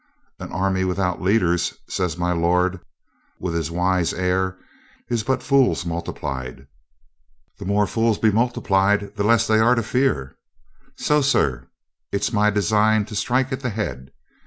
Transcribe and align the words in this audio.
"An 0.39 0.51
army 0.51 0.83
without 0.83 1.21
leaders," 1.21 1.77
says 1.87 2.17
my 2.17 2.31
lord 2.31 2.79
with 3.37 3.53
his 3.53 3.69
wise 3.69 4.15
air, 4.15 4.57
"is 5.11 5.21
but 5.21 5.43
fools 5.43 5.85
multiplied. 5.85 6.65
The 7.59 7.65
more 7.65 7.85
fools 7.85 8.17
be 8.17 8.31
multiplied 8.31 9.15
the 9.15 9.23
less 9.23 9.45
they 9.45 9.59
are 9.59 9.75
to 9.75 9.83
fear. 9.83 10.33
So, 10.97 11.21
sir, 11.21 11.69
it's 12.11 12.33
my 12.33 12.49
design 12.49 13.05
to 13.05 13.15
strike 13.15 13.51
at 13.51 13.59
the 13.59 13.69
head. 13.69 14.09